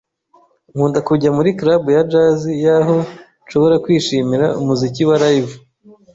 Nkunda 0.73 0.99
kujya 1.07 1.29
muri 1.37 1.49
club 1.59 1.83
ya 1.95 2.03
jazz 2.11 2.41
yaho 2.65 2.97
nshobora 3.45 3.75
kwishimira 3.83 4.45
umuziki 4.61 5.01
wa 5.09 5.15
Live. 5.23 5.53